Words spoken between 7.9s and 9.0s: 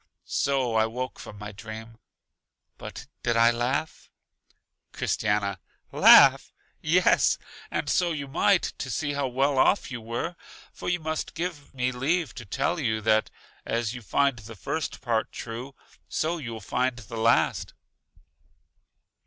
you might, to